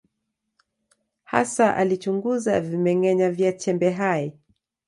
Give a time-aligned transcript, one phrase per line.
[1.23, 4.23] Hasa alichunguza vimeng’enya vya chembe hai.